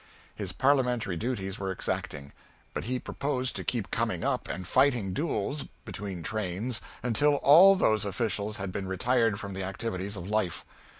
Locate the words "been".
8.71-8.87